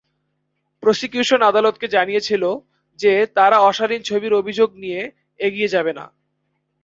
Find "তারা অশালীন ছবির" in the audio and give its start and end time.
3.35-4.33